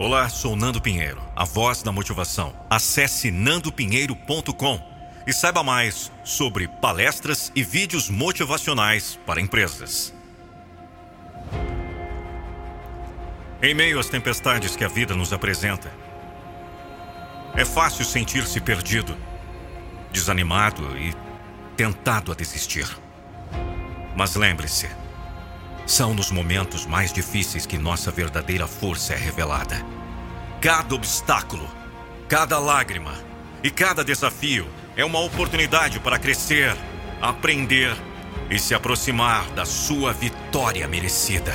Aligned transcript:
Olá, 0.00 0.28
sou 0.28 0.54
Nando 0.54 0.80
Pinheiro, 0.80 1.20
a 1.34 1.44
voz 1.44 1.82
da 1.82 1.90
motivação. 1.90 2.54
Acesse 2.70 3.32
nandopinheiro.com 3.32 4.80
e 5.26 5.32
saiba 5.32 5.64
mais 5.64 6.12
sobre 6.22 6.68
palestras 6.68 7.50
e 7.52 7.64
vídeos 7.64 8.08
motivacionais 8.08 9.18
para 9.26 9.40
empresas. 9.40 10.14
Em 13.60 13.74
meio 13.74 13.98
às 13.98 14.08
tempestades 14.08 14.76
que 14.76 14.84
a 14.84 14.88
vida 14.88 15.16
nos 15.16 15.32
apresenta, 15.32 15.92
é 17.56 17.64
fácil 17.64 18.04
sentir-se 18.04 18.60
perdido, 18.60 19.16
desanimado 20.12 20.96
e 20.96 21.12
tentado 21.76 22.30
a 22.30 22.36
desistir. 22.36 22.86
Mas 24.16 24.36
lembre-se, 24.36 24.88
são 25.88 26.12
nos 26.12 26.30
momentos 26.30 26.84
mais 26.84 27.10
difíceis 27.14 27.64
que 27.64 27.78
nossa 27.78 28.10
verdadeira 28.10 28.66
força 28.66 29.14
é 29.14 29.16
revelada. 29.16 29.82
Cada 30.60 30.94
obstáculo, 30.94 31.66
cada 32.28 32.58
lágrima 32.58 33.14
e 33.64 33.70
cada 33.70 34.04
desafio 34.04 34.68
é 34.94 35.02
uma 35.02 35.18
oportunidade 35.18 35.98
para 35.98 36.18
crescer, 36.18 36.76
aprender 37.22 37.96
e 38.50 38.58
se 38.58 38.74
aproximar 38.74 39.46
da 39.52 39.64
sua 39.64 40.12
vitória 40.12 40.86
merecida. 40.86 41.54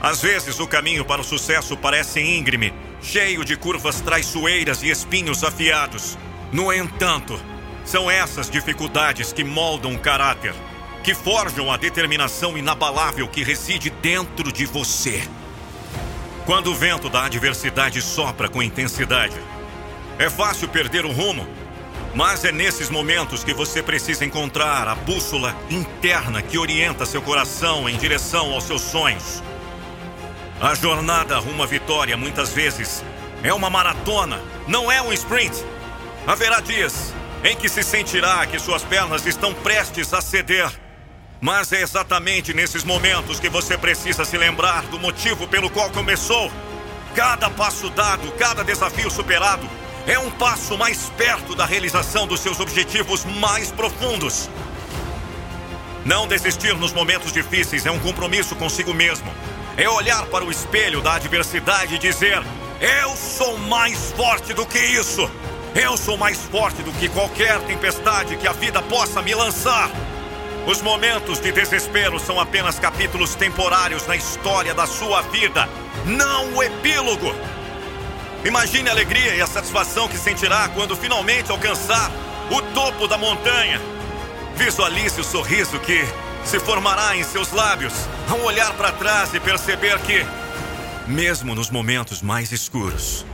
Às 0.00 0.22
vezes 0.22 0.58
o 0.58 0.66
caminho 0.66 1.04
para 1.04 1.20
o 1.20 1.24
sucesso 1.24 1.76
parece 1.76 2.18
íngreme, 2.18 2.72
cheio 3.02 3.44
de 3.44 3.56
curvas 3.56 4.00
traiçoeiras 4.00 4.82
e 4.82 4.88
espinhos 4.88 5.44
afiados. 5.44 6.16
No 6.50 6.72
entanto, 6.72 7.38
são 7.84 8.10
essas 8.10 8.48
dificuldades 8.48 9.34
que 9.34 9.44
moldam 9.44 9.94
o 9.94 9.98
caráter 9.98 10.54
que 11.02 11.14
forjam 11.14 11.70
a 11.72 11.76
determinação 11.76 12.56
inabalável 12.56 13.28
que 13.28 13.42
reside 13.42 13.90
dentro 13.90 14.52
de 14.52 14.66
você. 14.66 15.22
Quando 16.44 16.70
o 16.70 16.74
vento 16.74 17.08
da 17.08 17.24
adversidade 17.24 18.00
sopra 18.00 18.48
com 18.48 18.62
intensidade, 18.62 19.36
é 20.18 20.28
fácil 20.28 20.68
perder 20.68 21.04
o 21.04 21.12
rumo, 21.12 21.46
mas 22.14 22.44
é 22.44 22.50
nesses 22.50 22.90
momentos 22.90 23.44
que 23.44 23.52
você 23.52 23.82
precisa 23.82 24.24
encontrar 24.24 24.88
a 24.88 24.94
bússola 24.94 25.54
interna 25.70 26.42
que 26.42 26.58
orienta 26.58 27.06
seu 27.06 27.22
coração 27.22 27.88
em 27.88 27.96
direção 27.96 28.52
aos 28.52 28.64
seus 28.64 28.82
sonhos. 28.82 29.42
A 30.60 30.74
jornada 30.74 31.38
rumo 31.38 31.62
à 31.62 31.66
vitória 31.66 32.16
muitas 32.16 32.52
vezes 32.52 33.04
é 33.42 33.52
uma 33.52 33.70
maratona, 33.70 34.40
não 34.66 34.90
é 34.90 35.00
um 35.00 35.12
sprint. 35.12 35.64
Haverá 36.26 36.60
dias 36.60 37.14
em 37.44 37.56
que 37.56 37.68
se 37.68 37.82
sentirá 37.82 38.44
que 38.46 38.58
suas 38.58 38.82
pernas 38.82 39.24
estão 39.26 39.54
prestes 39.54 40.12
a 40.12 40.20
ceder 40.20 40.68
mas 41.40 41.72
é 41.72 41.80
exatamente 41.82 42.52
nesses 42.52 42.84
momentos 42.84 43.38
que 43.38 43.48
você 43.48 43.78
precisa 43.78 44.24
se 44.24 44.36
lembrar 44.36 44.82
do 44.86 44.98
motivo 44.98 45.46
pelo 45.46 45.70
qual 45.70 45.90
começou. 45.90 46.50
Cada 47.14 47.48
passo 47.50 47.88
dado, 47.90 48.30
cada 48.32 48.64
desafio 48.64 49.10
superado, 49.10 49.68
é 50.06 50.18
um 50.18 50.30
passo 50.30 50.76
mais 50.76 51.10
perto 51.16 51.54
da 51.54 51.64
realização 51.64 52.26
dos 52.26 52.40
seus 52.40 52.60
objetivos 52.60 53.24
mais 53.24 53.70
profundos. 53.70 54.48
Não 56.04 56.26
desistir 56.26 56.74
nos 56.74 56.92
momentos 56.92 57.32
difíceis 57.32 57.84
é 57.86 57.90
um 57.90 57.98
compromisso 57.98 58.56
consigo 58.56 58.94
mesmo. 58.94 59.32
É 59.76 59.88
olhar 59.88 60.26
para 60.26 60.44
o 60.44 60.50
espelho 60.50 61.00
da 61.00 61.14
adversidade 61.14 61.94
e 61.94 61.98
dizer: 61.98 62.42
Eu 62.80 63.14
sou 63.16 63.58
mais 63.58 64.10
forte 64.12 64.52
do 64.54 64.66
que 64.66 64.78
isso. 64.78 65.30
Eu 65.74 65.96
sou 65.96 66.16
mais 66.16 66.38
forte 66.38 66.82
do 66.82 66.92
que 66.92 67.08
qualquer 67.08 67.60
tempestade 67.60 68.36
que 68.36 68.48
a 68.48 68.52
vida 68.52 68.80
possa 68.82 69.20
me 69.22 69.34
lançar. 69.34 69.90
Os 70.68 70.82
momentos 70.82 71.40
de 71.40 71.50
desespero 71.50 72.20
são 72.20 72.38
apenas 72.38 72.78
capítulos 72.78 73.34
temporários 73.34 74.06
na 74.06 74.14
história 74.14 74.74
da 74.74 74.86
sua 74.86 75.22
vida, 75.22 75.66
não 76.04 76.52
o 76.54 76.62
epílogo. 76.62 77.34
Imagine 78.44 78.90
a 78.90 78.92
alegria 78.92 79.34
e 79.34 79.40
a 79.40 79.46
satisfação 79.46 80.06
que 80.08 80.18
sentirá 80.18 80.68
quando 80.68 80.94
finalmente 80.94 81.50
alcançar 81.50 82.12
o 82.50 82.60
topo 82.74 83.08
da 83.08 83.16
montanha. 83.16 83.80
Visualize 84.56 85.18
o 85.18 85.24
sorriso 85.24 85.80
que 85.80 86.04
se 86.44 86.60
formará 86.60 87.16
em 87.16 87.24
seus 87.24 87.50
lábios 87.50 87.94
ao 88.28 88.38
olhar 88.42 88.74
para 88.74 88.92
trás 88.92 89.32
e 89.32 89.40
perceber 89.40 89.98
que, 90.00 90.22
mesmo 91.06 91.54
nos 91.54 91.70
momentos 91.70 92.20
mais 92.20 92.52
escuros, 92.52 93.24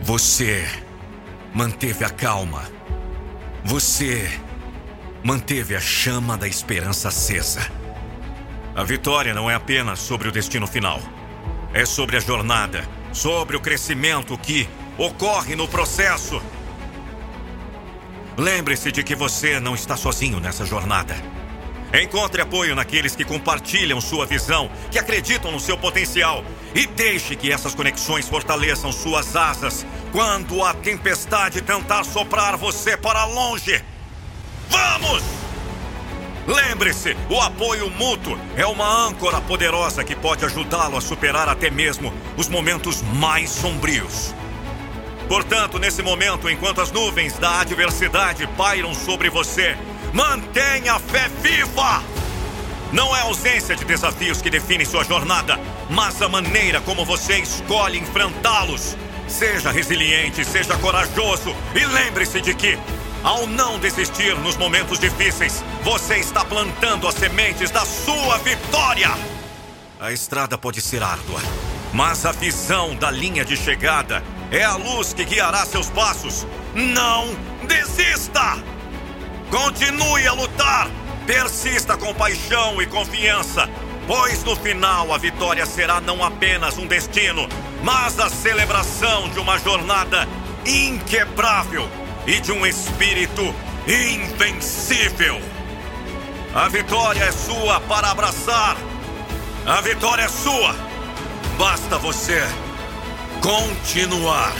você 0.00 0.66
manteve 1.52 2.02
a 2.02 2.08
calma. 2.08 2.62
Você 3.62 4.40
manteve 5.22 5.76
a 5.76 5.80
chama 5.80 6.36
da 6.36 6.48
esperança 6.48 7.08
acesa. 7.08 7.60
A 8.74 8.82
vitória 8.82 9.34
não 9.34 9.50
é 9.50 9.54
apenas 9.54 9.98
sobre 9.98 10.28
o 10.28 10.32
destino 10.32 10.66
final, 10.66 11.00
é 11.74 11.84
sobre 11.84 12.16
a 12.16 12.20
jornada, 12.20 12.86
sobre 13.12 13.56
o 13.56 13.60
crescimento 13.60 14.36
que 14.38 14.68
ocorre 14.96 15.54
no 15.54 15.68
processo. 15.68 16.40
Lembre-se 18.36 18.90
de 18.90 19.02
que 19.02 19.14
você 19.14 19.60
não 19.60 19.74
está 19.74 19.96
sozinho 19.96 20.40
nessa 20.40 20.64
jornada. 20.64 21.14
Encontre 21.92 22.40
apoio 22.40 22.76
naqueles 22.76 23.16
que 23.16 23.24
compartilham 23.24 24.00
sua 24.00 24.24
visão, 24.24 24.70
que 24.90 24.98
acreditam 24.98 25.50
no 25.50 25.58
seu 25.58 25.76
potencial 25.76 26.44
e 26.72 26.86
deixe 26.86 27.34
que 27.34 27.50
essas 27.50 27.74
conexões 27.74 28.28
fortaleçam 28.28 28.92
suas 28.92 29.34
asas 29.34 29.84
quando 30.12 30.64
a 30.64 30.72
tempestade 30.72 31.60
tentar 31.60 32.04
soprar 32.04 32.56
você 32.56 32.96
para 32.96 33.24
longe. 33.24 33.82
Lembre-se, 36.50 37.16
o 37.28 37.40
apoio 37.40 37.88
mútuo 37.88 38.36
é 38.56 38.66
uma 38.66 39.06
âncora 39.06 39.40
poderosa 39.40 40.02
que 40.02 40.16
pode 40.16 40.44
ajudá-lo 40.44 40.96
a 40.96 41.00
superar 41.00 41.48
até 41.48 41.70
mesmo 41.70 42.12
os 42.36 42.48
momentos 42.48 43.02
mais 43.02 43.50
sombrios. 43.50 44.34
Portanto, 45.28 45.78
nesse 45.78 46.02
momento, 46.02 46.50
enquanto 46.50 46.80
as 46.80 46.90
nuvens 46.90 47.38
da 47.38 47.60
adversidade 47.60 48.48
pairam 48.56 48.92
sobre 48.92 49.30
você, 49.30 49.76
mantenha 50.12 50.94
a 50.94 50.98
fé 50.98 51.30
viva! 51.40 52.02
Não 52.92 53.14
é 53.14 53.20
a 53.20 53.24
ausência 53.24 53.76
de 53.76 53.84
desafios 53.84 54.42
que 54.42 54.50
define 54.50 54.84
sua 54.84 55.04
jornada, 55.04 55.56
mas 55.88 56.20
a 56.20 56.28
maneira 56.28 56.80
como 56.80 57.04
você 57.04 57.38
escolhe 57.38 57.96
enfrentá-los. 58.00 58.96
Seja 59.28 59.70
resiliente, 59.70 60.44
seja 60.44 60.76
corajoso 60.78 61.54
e 61.76 61.86
lembre-se 61.86 62.40
de 62.40 62.52
que 62.54 62.76
ao 63.22 63.46
não 63.46 63.78
desistir 63.78 64.36
nos 64.38 64.56
momentos 64.56 64.98
difíceis, 64.98 65.62
você 65.82 66.16
está 66.16 66.44
plantando 66.44 67.06
as 67.06 67.14
sementes 67.14 67.70
da 67.70 67.84
sua 67.84 68.38
vitória. 68.38 69.10
A 70.00 70.12
estrada 70.12 70.56
pode 70.56 70.80
ser 70.80 71.02
árdua, 71.02 71.40
mas 71.92 72.24
a 72.24 72.32
visão 72.32 72.94
da 72.94 73.10
linha 73.10 73.44
de 73.44 73.56
chegada 73.56 74.22
é 74.50 74.64
a 74.64 74.76
luz 74.76 75.12
que 75.12 75.24
guiará 75.24 75.66
seus 75.66 75.90
passos. 75.90 76.46
Não 76.74 77.28
desista! 77.66 78.58
Continue 79.50 80.26
a 80.26 80.32
lutar! 80.32 80.90
Persista 81.26 81.96
com 81.96 82.14
paixão 82.14 82.80
e 82.80 82.86
confiança, 82.86 83.68
pois 84.06 84.42
no 84.42 84.56
final 84.56 85.12
a 85.12 85.18
vitória 85.18 85.66
será 85.66 86.00
não 86.00 86.24
apenas 86.24 86.78
um 86.78 86.86
destino, 86.86 87.46
mas 87.82 88.18
a 88.18 88.30
celebração 88.30 89.28
de 89.28 89.38
uma 89.38 89.58
jornada 89.58 90.26
inquebrável 90.64 91.88
e 92.26 92.40
de 92.40 92.52
um 92.52 92.66
espírito 92.66 93.54
invencível. 93.86 95.40
A 96.54 96.68
vitória 96.68 97.22
é 97.22 97.32
sua 97.32 97.80
para 97.80 98.10
abraçar. 98.10 98.76
A 99.66 99.80
vitória 99.80 100.22
é 100.22 100.28
sua. 100.28 100.74
Basta 101.58 101.98
você 101.98 102.42
continuar. 103.40 104.52